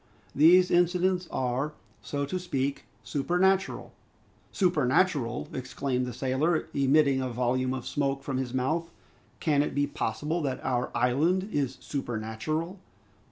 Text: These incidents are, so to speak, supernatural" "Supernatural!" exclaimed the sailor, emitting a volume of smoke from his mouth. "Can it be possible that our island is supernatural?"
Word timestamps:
These 0.33 0.71
incidents 0.71 1.27
are, 1.29 1.73
so 2.01 2.25
to 2.25 2.39
speak, 2.39 2.85
supernatural" 3.03 3.93
"Supernatural!" 4.51 5.47
exclaimed 5.53 6.07
the 6.07 6.11
sailor, 6.13 6.67
emitting 6.73 7.21
a 7.21 7.29
volume 7.29 7.75
of 7.75 7.85
smoke 7.85 8.23
from 8.23 8.37
his 8.37 8.51
mouth. 8.51 8.89
"Can 9.39 9.61
it 9.61 9.75
be 9.75 9.85
possible 9.85 10.41
that 10.41 10.59
our 10.65 10.89
island 10.97 11.49
is 11.51 11.77
supernatural?" 11.81 12.79